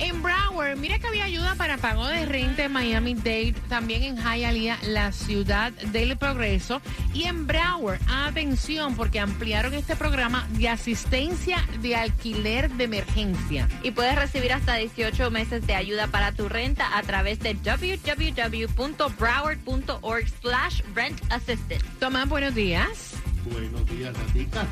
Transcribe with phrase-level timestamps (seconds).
[0.00, 4.78] En Broward, mira que había ayuda para pago de renta en Miami-Dade, también en Hialeah,
[4.82, 6.80] la ciudad del progreso.
[7.12, 13.68] Y en Broward, atención, porque ampliaron este programa de asistencia de alquiler de emergencia.
[13.82, 20.28] Y puedes recibir hasta 18 meses de ayuda para tu renta a través de www.broward.org
[20.40, 21.84] slash rent assistant.
[21.98, 23.16] Tomás, buenos días.
[23.44, 24.66] Buenos días, Gatica.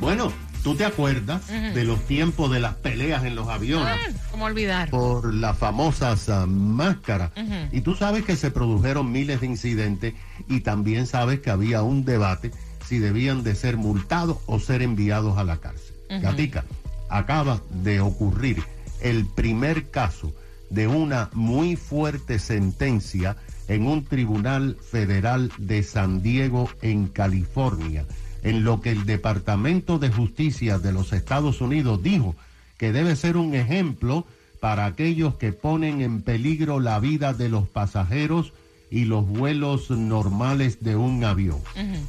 [0.00, 0.32] Bueno,
[0.64, 4.90] ¿tú te acuerdas de los tiempos de las peleas en los aviones Ah, ¿Cómo olvidar?
[4.90, 7.30] por las famosas máscaras?
[7.70, 10.14] Y tú sabes que se produjeron miles de incidentes
[10.48, 12.50] y también sabes que había un debate
[12.88, 15.94] si debían de ser multados o ser enviados a la cárcel.
[16.20, 16.64] Gatica,
[17.08, 18.62] acaba de ocurrir
[19.00, 20.32] el primer caso
[20.70, 23.36] de una muy fuerte sentencia
[23.68, 28.04] en un tribunal federal de San Diego, en California,
[28.44, 32.36] en lo que el Departamento de Justicia de los Estados Unidos dijo
[32.76, 34.26] que debe ser un ejemplo
[34.60, 38.52] para aquellos que ponen en peligro la vida de los pasajeros
[38.90, 41.58] y los vuelos normales de un avión.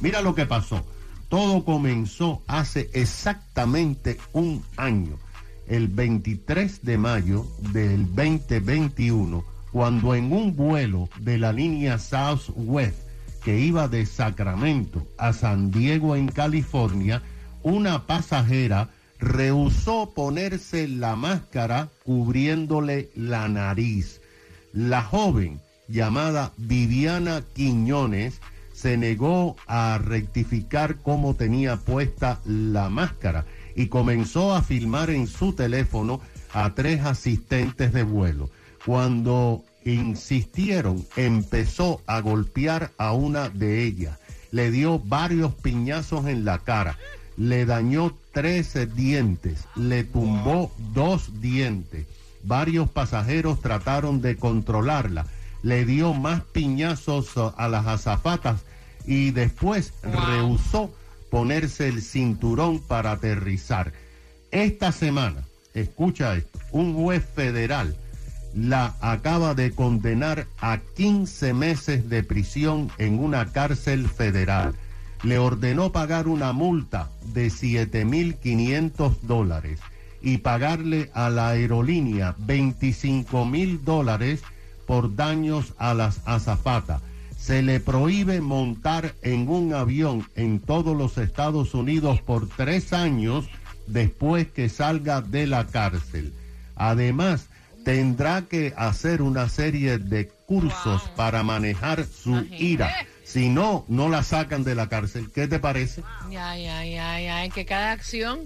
[0.00, 0.84] Mira lo que pasó.
[1.28, 5.18] Todo comenzó hace exactamente un año,
[5.66, 9.42] el 23 de mayo del 2021,
[9.72, 13.05] cuando en un vuelo de la línea Southwest
[13.46, 17.22] que iba de Sacramento a San Diego en California,
[17.62, 18.90] una pasajera
[19.20, 24.20] rehusó ponerse la máscara cubriéndole la nariz.
[24.72, 28.40] La joven llamada Viviana Quiñones
[28.72, 33.46] se negó a rectificar cómo tenía puesta la máscara
[33.76, 36.20] y comenzó a filmar en su teléfono
[36.52, 38.50] a tres asistentes de vuelo.
[38.84, 39.62] Cuando
[39.92, 44.18] insistieron, empezó a golpear a una de ellas.
[44.50, 46.98] Le dio varios piñazos en la cara.
[47.36, 49.64] Le dañó 13 dientes.
[49.76, 52.06] Le tumbó dos dientes.
[52.42, 55.26] Varios pasajeros trataron de controlarla.
[55.62, 58.62] Le dio más piñazos uh, a las azafatas
[59.06, 60.92] y después rehusó
[61.30, 63.92] ponerse el cinturón para aterrizar.
[64.50, 67.96] Esta semana, escucha esto, un juez federal
[68.56, 74.74] la acaba de condenar a 15 meses de prisión en una cárcel federal.
[75.22, 79.80] Le ordenó pagar una multa de 7.500 dólares
[80.22, 84.40] y pagarle a la aerolínea 25 mil dólares
[84.86, 87.02] por daños a las azafatas.
[87.36, 93.48] Se le prohíbe montar en un avión en todos los Estados Unidos por tres años
[93.86, 96.32] después que salga de la cárcel.
[96.74, 97.48] Además,
[97.86, 102.64] tendrá que hacer una serie de cursos para manejar su Imagínate.
[102.64, 103.06] ira.
[103.24, 105.30] Si no, no la sacan de la cárcel.
[105.32, 106.02] ¿Qué te parece?
[106.36, 106.36] Ay,
[106.66, 108.40] ay, ay, ay, que cada acción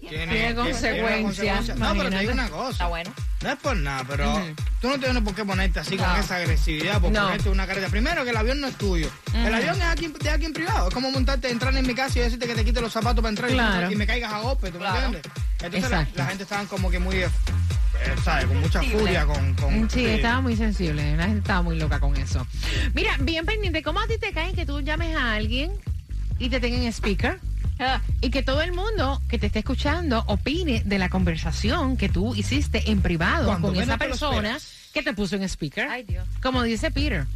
[0.00, 2.70] Tiene, Tiene consecuencias, No, pero te digo una cosa.
[2.72, 3.14] Está bueno.
[3.40, 4.34] No es por nada, pero
[4.80, 6.04] tú no tienes por qué ponerte así No.
[6.04, 7.22] con esa agresividad, por No.
[7.22, 7.86] ponerte una careta.
[7.88, 9.08] Primero que el avión no es tuyo.
[9.32, 10.88] El avión es aquí, de aquí en privado.
[10.88, 13.28] Es como montarte, entrar en mi casa y decirte que te quite los zapatos para
[13.30, 13.92] entrar y- Claro.
[13.92, 14.92] y, me caigas a golpe, ¿tú Claro.
[15.12, 15.32] me entiendes?
[15.62, 16.18] Entonces la, Exacto.
[16.18, 17.24] la gente estaba como que muy,
[18.24, 18.46] ¿sabes?
[18.46, 18.98] Con mucha Sensible.
[19.00, 19.54] furia, con...
[19.54, 22.46] con Sí, estaba muy sensible, la gente estaba muy loca con eso.
[22.94, 25.72] Mira, bien pendiente, ¿cómo a ti te cae que tú llames a alguien
[26.38, 27.38] y te tengan speaker?
[27.78, 32.08] Ah, Y que todo el mundo que te esté escuchando opine de la conversación que
[32.08, 34.58] tú hiciste en privado Cuando con esa persona.
[34.92, 35.88] ¿Qué te puso en speaker?
[35.88, 36.26] Ay, Dios.
[36.42, 37.26] Como dice Peter.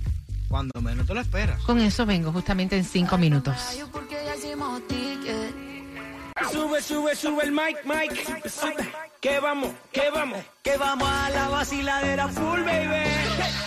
[0.48, 1.60] Cuando menos te lo esperas.
[1.62, 3.56] Con eso vengo justamente en cinco minutos.
[6.50, 8.12] Sube, sube, sube el mic, mic.
[9.20, 13.04] Que vamos, que vamos, que vamos a la vaciladera full, baby.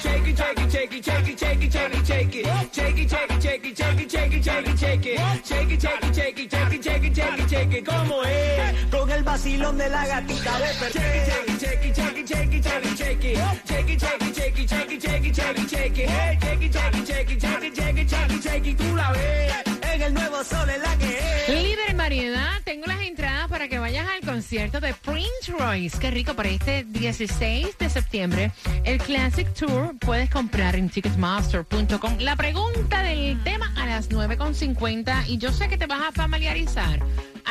[0.02, 2.46] Shake it, shake it, shake it, shake it, shake it, shake it, shake it.
[2.72, 5.46] Shake it, shake it, shake it, shake it, shake it, shake it, shake it.
[5.46, 6.16] Shake it, shake it,
[6.50, 7.86] shake it, shake it.
[7.86, 8.86] ¿Cómo es?
[8.92, 11.02] Con el vacilón de la gatita de it.
[11.02, 12.66] Hey, shake it, shake it, shake it,
[17.10, 18.78] shake it, shake it, shake it, shake it.
[18.78, 19.54] Tú la ves
[19.94, 21.50] en el nuevo sol en la que es.
[21.50, 21.96] Líder
[22.64, 23.19] tengo las entradas
[24.50, 26.00] concierto de Prince Royce.
[26.00, 28.52] Qué rico para este 16 de septiembre.
[28.84, 32.18] El Classic Tour puedes comprar en ticketmaster.com.
[32.18, 37.00] La pregunta del tema a las 9.50 y yo sé que te vas a familiarizar.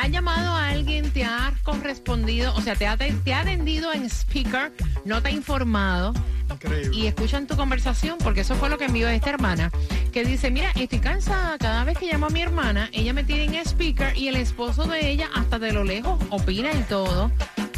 [0.01, 4.05] ¿Ha llamado a alguien, te ha correspondido, o sea, te ha, te ha atendido en
[4.05, 4.71] speaker,
[5.03, 6.13] no te ha informado?
[6.49, 6.97] Increíble.
[6.97, 9.71] y escuchan tu conversación, porque eso fue lo que envió esta hermana,
[10.13, 13.43] que dice, mira, estoy cansada, cada vez que llamo a mi hermana, ella me tiene
[13.45, 17.29] en speaker y el esposo de ella hasta de lo lejos opina y todo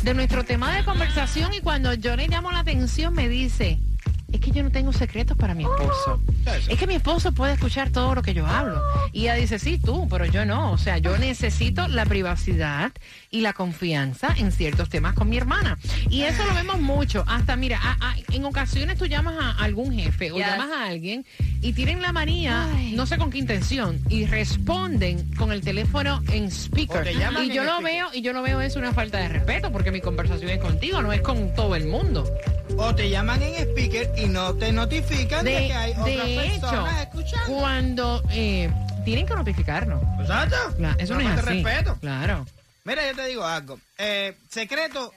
[0.04, 3.80] de nuestro tema de conversación y cuando yo le llamo la atención me dice,
[4.31, 6.22] es que yo no tengo secretos para mi esposo.
[6.69, 8.81] Es que mi esposo puede escuchar todo lo que yo hablo.
[9.12, 10.72] Y ella dice, sí, tú, pero yo no.
[10.72, 12.92] O sea, yo necesito la privacidad
[13.30, 15.78] y la confianza en ciertos temas con mi hermana.
[16.10, 17.24] Y eso lo vemos mucho.
[17.28, 20.48] Hasta, mira, a- a- en ocasiones tú llamas a algún jefe o Yes.
[20.48, 21.25] llamas a alguien
[21.62, 26.45] y tienen la manía, no sé con qué intención, y responden con el teléfono en
[26.51, 27.04] speaker.
[27.04, 27.31] Te Y yo
[27.63, 27.84] lo speaker.
[27.84, 31.01] veo, y yo lo veo es una falta de respeto porque mi conversación es contigo,
[31.01, 32.24] no es con todo el mundo.
[32.78, 36.46] O te llaman en speaker y no te notifican de, De, que hay otras de
[36.48, 37.54] hecho, personas escuchando.
[37.54, 38.72] cuando eh,
[39.06, 40.02] tienen que notificarnos.
[40.20, 40.56] Exacto.
[40.78, 41.64] Claro, eso no es así.
[41.64, 41.98] respeto.
[42.02, 42.46] Claro.
[42.84, 43.80] Mira, yo te digo algo.
[43.98, 45.14] Eh, secreto,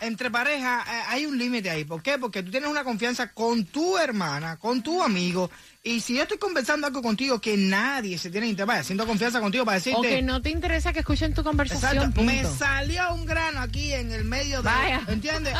[0.00, 1.84] entre parejas eh, hay un límite ahí.
[1.84, 2.18] ¿Por qué?
[2.18, 5.50] Porque tú tienes una confianza con tu hermana, con tu amigo.
[5.82, 9.40] Y si yo estoy conversando algo contigo que nadie se tiene interés, vaya, siento confianza
[9.40, 9.98] contigo para decirte...
[9.98, 11.96] O que no te interesa que escuchen tu conversación.
[11.96, 12.22] Exacto.
[12.22, 14.64] Me salió un grano aquí en el medio de...
[14.64, 15.02] Vaya.
[15.08, 15.54] ¿Entiendes?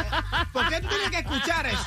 [0.52, 1.87] ¿Por qué tú tienes que escuchar eso?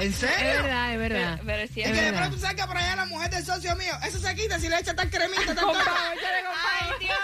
[0.00, 0.36] ¿En serio?
[0.36, 1.32] Es verdad, es verdad.
[1.34, 3.76] Pero, pero sí Es es que de pronto saca por allá la mujer del socio
[3.76, 3.92] mío.
[4.04, 5.64] Eso se quita si le echa tan cremita, tan.
[5.68, 7.18] Ay, Dios,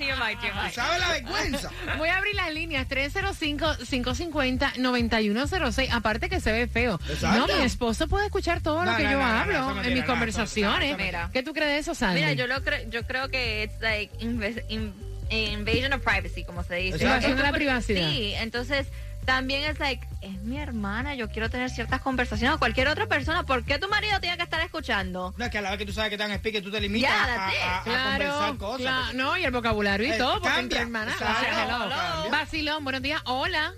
[0.00, 0.06] no.
[0.16, 0.70] TMI, TMI.
[0.72, 1.70] ¿Sabe la vergüenza?
[1.98, 5.88] Voy a abrir las líneas 305-550-9106.
[5.92, 6.98] Aparte que se ve feo.
[7.08, 7.46] Exacto.
[7.46, 10.04] No, mi esposo puede escuchar todo lo que no, yo no, hablo en tiene mis
[10.04, 10.96] conversaciones.
[10.96, 11.30] Mira.
[11.32, 12.20] ¿Qué tú crees de eso, Sandy?
[12.20, 14.92] Mira, yo, lo cre- yo creo que es like inves- in-
[15.30, 17.02] invasion of privacy, como se dice.
[17.02, 18.08] Invasión de la privacidad.
[18.10, 18.86] Sí, entonces
[19.24, 23.44] también es like, es mi hermana, yo quiero tener ciertas conversaciones con cualquier otra persona.
[23.44, 25.34] ¿Por qué tu marido tiene que estar escuchando?
[25.36, 27.10] No, es que a la vez que tú sabes que están speaker, tú te limitas
[27.10, 27.62] Ya, a, that's it.
[27.62, 28.80] a- a conversar Claro, cosas.
[28.80, 30.62] claro, no, y el vocabulario y Eh, todo, porque cambia.
[30.62, 31.14] entre hermanas.
[31.14, 31.90] Exacto, o sea, hello.
[31.90, 32.30] cambia.
[32.30, 33.22] Vacilón, buenos días.
[33.26, 33.72] Hola.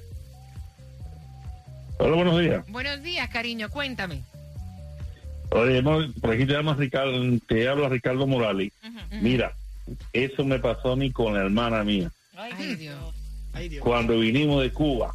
[1.98, 2.64] Hola, buenos días.
[2.68, 4.22] Buenos días, cariño, cuéntame.
[5.50, 7.12] Oye, por aquí te llamas Ricardo,
[7.46, 8.72] te habla Ricardo Morales.
[9.10, 9.52] Mira,
[10.12, 12.10] eso me pasó a mí con la hermana mía.
[12.36, 13.14] Ay, Dios.
[13.54, 13.78] Ay.
[13.78, 15.14] Cuando vinimos de Cuba,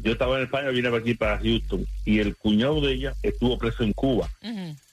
[0.00, 3.58] yo estaba en España, vine para aquí para Houston, y el cuñado de ella estuvo
[3.58, 4.28] preso en Cuba.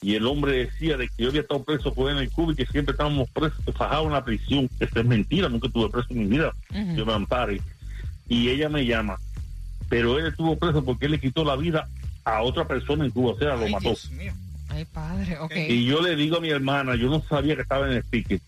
[0.01, 2.55] Y el hombre decía de que yo había estado preso por él en Cuba y
[2.55, 4.69] que siempre estábamos presos, fajados en la prisión.
[4.79, 6.53] Esto es mentira, nunca estuve preso en mi vida.
[6.95, 7.61] Yo me ampare.
[8.27, 9.17] Y ella me llama,
[9.89, 11.87] pero él estuvo preso porque él le quitó la vida
[12.23, 13.89] a otra persona en Cuba, o sea, lo Ay, mató.
[13.89, 14.33] Dios mío.
[14.69, 15.53] Ay, padre, ok.
[15.67, 18.39] Y yo le digo a mi hermana, yo no sabía que estaba en el speaker.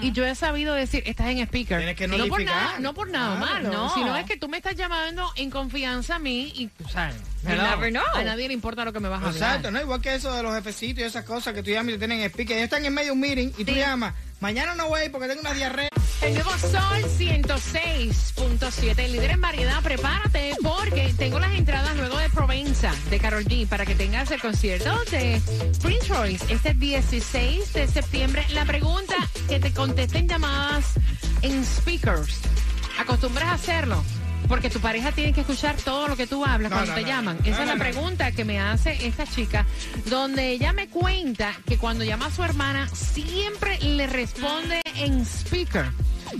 [0.00, 1.78] y yo he sabido decir, estás en speaker.
[1.78, 3.52] Tienes que no por nada, no por nada Claro.
[3.54, 3.94] mal, No.
[3.94, 7.52] sino es que tú me estás llamando en confianza a mí y, tú sabes, You
[7.52, 8.02] hello, never know.
[8.14, 9.34] a nadie le importa lo que me vas a hablar.
[9.34, 9.80] Exacto, ¿no?
[9.80, 12.22] Igual que eso de los jefecitos y esas cosas que tú llamas y te tienen
[12.28, 12.56] speaker.
[12.56, 15.12] Ellos están en medio de un meeting y tú llamas, mañana no voy a ir
[15.12, 15.88] porque tengo una diarrea.
[16.22, 22.30] El nuevo Sol 106.7, el líder en variedad, prepárate porque tengo las entradas luego de
[22.30, 25.40] Provenza de Carol G para que tengas el concierto de
[25.82, 28.44] Prince Royce este 16 de septiembre.
[28.54, 29.14] La pregunta
[29.48, 30.94] que te contesten llamadas
[31.42, 32.40] en speakers.
[32.98, 34.02] ¿Acostumbras a hacerlo?
[34.48, 37.02] Porque tu pareja tiene que escuchar todo lo que tú hablas No, cuando no, te
[37.02, 37.38] no, llaman.
[37.44, 39.66] Esa es la pregunta que me hace esta chica,
[40.08, 45.86] donde ella me cuenta que cuando llama a su hermana siempre le responde en speaker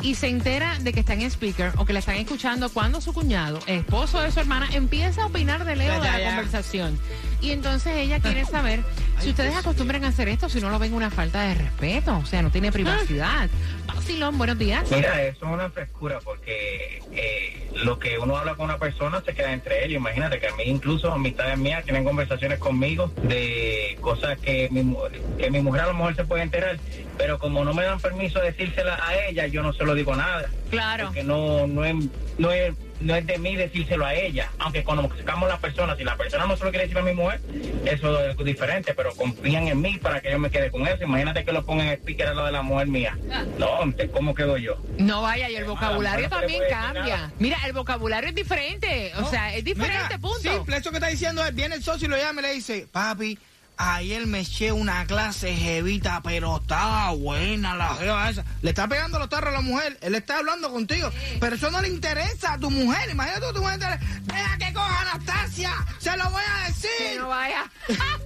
[0.03, 3.13] y se entera de que está en speaker o que la están escuchando cuando su
[3.13, 6.27] cuñado, esposo de su hermana, empieza a opinar de Leo Ya, de la ya.
[6.37, 6.99] conversación.
[7.41, 8.83] Y entonces ella quiere saber
[9.19, 12.27] si ustedes acostumbran a hacer esto, si no lo ven una falta de respeto, o
[12.27, 13.49] sea, no tiene privacidad.
[13.87, 14.91] Vacilón, buenos días.
[14.91, 19.35] Mira, eso es una frescura porque eh, lo que uno habla con una persona se
[19.35, 19.97] queda entre ellos.
[19.97, 24.97] Imagínate que a mí incluso amistades mías tienen conversaciones conmigo de cosas que mi,
[25.39, 26.79] que mi mujer a lo mejor se puede enterar,
[27.17, 30.15] pero como no me dan permiso de decírsela a ella, yo no se lo digo
[30.15, 30.49] nada.
[30.71, 31.07] Claro.
[31.07, 31.95] Porque no, no, es,
[32.39, 34.51] no, es, no es de mí decírselo a ella.
[34.59, 37.41] Aunque conozcamos las personas, si la persona no se lo quiere decir a mi mujer,
[37.85, 41.05] eso es diferente, pero confían en mí para que yo me quede con eso.
[41.05, 43.17] Imagínate que lo pongan en speaker a lo de la mujer mía.
[43.59, 44.77] No, entonces, ¿cómo quedo yo?
[44.99, 47.17] No vaya, y el vocabulario no se le también cambia.
[47.17, 47.33] nada.
[47.39, 50.41] Mira, el vocabulario es diferente, o No, sea, es diferente, mira, punto.
[50.53, 52.87] Simple, eso que está diciendo es, viene el socio y lo llama y le dice,
[52.91, 53.39] papi,
[53.77, 58.45] ayer me eché una clase jevita, pero estaba buena la jeva esa.
[58.63, 61.81] Le está pegando los tarros a la mujer, él está hablando contigo, pero eso no
[61.81, 63.11] le interesa a tu mujer.
[63.11, 63.79] Imagínate que tu mujer
[64.23, 66.91] deja que coja Anastasia, se lo voy a decir.
[66.99, 67.71] Que no vaya.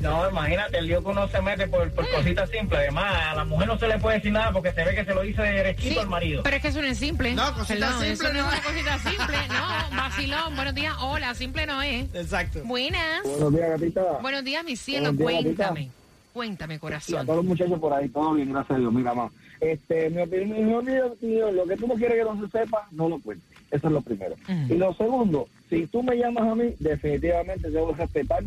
[0.00, 2.80] No, imagínate el lío que uno se mete por, por cositas simples.
[2.80, 5.14] Además, a la mujer no se le puede decir nada porque se ve que se
[5.14, 6.42] lo dice de derechito Sí, al marido.
[6.42, 7.34] Pero es que eso no es simple.
[7.34, 9.36] No, cosita simple Eso no no es una cosita simple.
[9.90, 10.56] No, vacilón.
[10.56, 10.94] Buenos días.
[11.00, 12.14] Hola, simple no es.
[12.14, 12.60] Exacto.
[12.64, 13.22] Buenas.
[13.24, 14.02] Buenos días, gatita.
[14.22, 15.12] Buenos días, mi cielo.
[15.12, 15.90] Días, Cuéntame.
[16.32, 17.26] Cuéntame, Y a corazón.
[17.26, 18.92] todos los muchachos por ahí, todo bien, gracias a Dios.
[18.92, 19.30] Mira, mamá,
[19.60, 23.08] este, mi opinión, mi opinión, lo que tú no quieres que no se sepa, no
[23.08, 23.46] lo cuentes.
[23.70, 24.36] Eso es lo primero.
[24.68, 28.42] Y lo segundo, si tú me llamas a mí, definitivamente debo respetar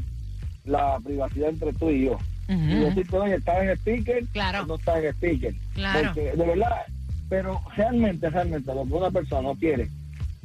[0.66, 2.18] la privacidad entre tú y yo.
[2.48, 2.86] Y Ujú.
[2.86, 4.24] decirte, oye, ¿estás en speaker?
[4.34, 4.64] Claro.
[4.64, 5.54] o No estás en speaker.
[5.74, 6.02] Claro.
[6.14, 6.82] Porque, de verdad,
[7.30, 9.90] pero realmente, realmente, lo que una persona no quiere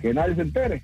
[0.00, 0.82] que nadie se entere,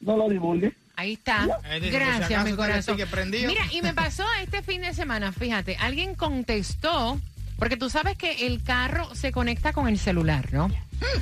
[0.00, 0.72] no lo divulgue.
[0.96, 1.46] Ahí está.
[1.80, 2.96] Gracias, mi está corazón.
[3.30, 7.20] Mira, y me pasó este fin de semana, fíjate, alguien contestó,
[7.58, 10.70] porque tú sabes que el carro se conecta con el celular, ¿no?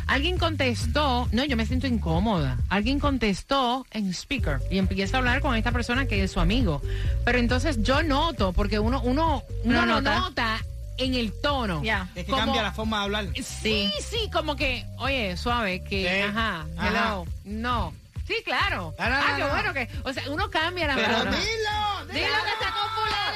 [0.07, 2.57] Alguien contestó, no, yo me siento incómoda.
[2.71, 6.81] Alguien contestó en speaker y empieza a hablar con esta persona que es su amigo.
[7.25, 10.19] Pero entonces yo noto, porque uno, uno, uno Uno lo nota.
[10.21, 10.59] nota
[10.99, 11.83] en el tono.
[11.83, 12.09] Ya.
[12.15, 13.27] Es que Como- cambia la forma de hablar.
[13.43, 16.89] Sí, sí, como que, oye, suave, que, ajá, Ajá.
[16.89, 17.93] hello, no.
[18.27, 18.95] Sí, claro.
[18.99, 19.49] No, no, ah, no, qué no.
[19.51, 21.31] bueno que, o sea, uno cambia la Pero palabra.
[21.33, 22.73] dilo, Dilo que está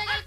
[0.03, 0.25] en el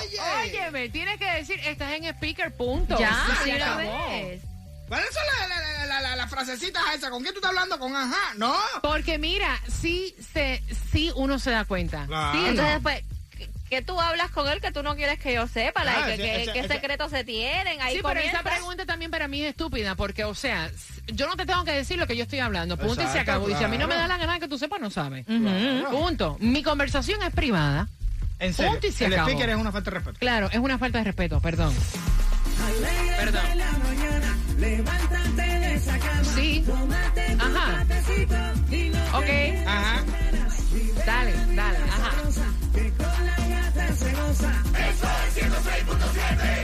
[0.00, 0.20] Oye.
[0.42, 2.98] Óyeme, tienes que decir, estás en speaker, punto.
[2.98, 3.78] Ya, se acabó.
[4.10, 4.42] vez.
[4.88, 7.10] ¿Cuáles son las la, la, la, la- frasecitas esas?
[7.10, 7.78] ¿Con qué tú estás hablando?
[7.78, 8.54] Con ajá, ¿no?
[8.82, 10.62] Porque mira, sí, se,
[10.92, 12.06] sí uno se da cuenta.
[12.06, 12.38] Claro.
[12.38, 12.82] Sí, Entonces, no.
[12.82, 13.02] pues,
[13.36, 15.80] ¿qué- ¿qué tú hablas con él que tú no quieres que yo sepa?
[15.82, 17.80] Ah, Like, ese- ¿qué, ese- qué ese- secretos se tienen?
[17.80, 20.70] Ahí Sí, pero esa pregunta también para mí es estúpida, porque, o sea,
[21.06, 23.48] yo no te tengo que decir lo que yo estoy hablando, punto y se acabó.
[23.48, 24.20] Y si a mí no me da claro.
[24.20, 25.24] la gana que tú sepas, no sabes.
[25.24, 25.90] Claro.
[25.90, 26.36] Punto.
[26.40, 27.88] Mi conversación es privada.
[28.44, 29.28] En serio, Punto y se el acabó.
[29.30, 30.18] speaker es una falta de respeto.
[30.18, 31.74] Claro, es una falta de respeto, perdón.
[33.18, 33.42] Perdón.
[36.34, 36.64] Sí.
[37.38, 37.84] Ajá.
[39.14, 39.66] Ok.
[39.66, 40.04] Ajá.
[41.06, 41.78] Dale, dale.
[41.78, 42.10] Ajá.